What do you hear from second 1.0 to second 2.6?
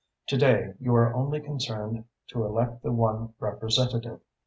only concerned to